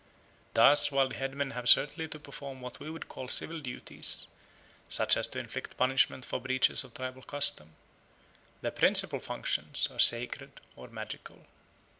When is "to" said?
2.07-2.17, 5.27-5.37